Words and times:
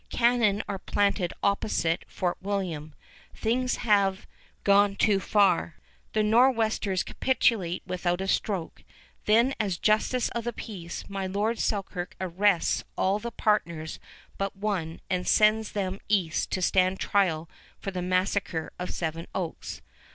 Cannon 0.09 0.63
are 0.67 0.79
planted 0.79 1.31
opposite 1.43 2.05
Fort 2.07 2.37
William. 2.41 2.95
Things 3.35 3.75
have 3.75 4.25
"gone 4.63 4.95
too 4.95 5.19
far." 5.19 5.75
The 6.13 6.23
Nor'westers 6.23 7.03
capitulate 7.03 7.83
without 7.85 8.19
a 8.19 8.27
stroke. 8.27 8.83
Then 9.25 9.53
as 9.59 9.77
justice 9.77 10.29
of 10.29 10.45
the 10.45 10.53
peace, 10.53 11.07
my 11.07 11.27
Lord 11.27 11.59
Selkirk 11.59 12.15
arrests 12.19 12.83
all 12.97 13.19
the 13.19 13.29
partners 13.29 13.99
but 14.39 14.55
one 14.55 15.01
and 15.07 15.27
sends 15.27 15.73
them 15.73 15.99
east 16.09 16.49
to 16.49 16.63
stand 16.63 16.99
trial 16.99 17.47
for 17.79 17.91
the 17.91 18.01
massacre 18.01 18.73
of 18.79 18.89
Seven 18.89 19.27
Oaks. 19.35 19.83